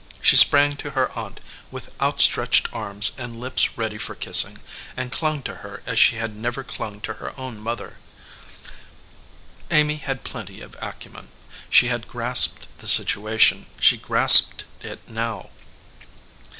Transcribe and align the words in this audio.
She 0.19 0.35
sprang 0.35 0.77
to 0.77 0.89
her 0.97 1.11
aunt 1.11 1.41
with 1.69 1.91
out 1.99 2.21
stretched 2.21 2.67
arms 2.73 3.11
and 3.19 3.39
lips 3.39 3.77
ready 3.77 3.99
for 3.99 4.15
kissing, 4.15 4.57
and 4.97 5.11
clung 5.11 5.43
to 5.43 5.57
her 5.57 5.83
as 5.85 5.99
she 5.99 6.15
had 6.15 6.35
never 6.35 6.63
clung 6.63 7.01
to 7.01 7.13
her 7.21 7.29
o\vn 7.39 7.57
mother. 7.59 7.97
Amy 9.69 9.97
had 9.97 10.23
plenty 10.23 10.59
of 10.59 10.75
acumen. 10.81 11.27
She 11.69 11.89
had 11.89 12.07
grasped 12.07 12.65
the 12.79 12.87
situation. 12.87 13.67
She 13.79 13.95
grasped 13.95 14.63
it 14.81 15.07
now. 15.07 15.51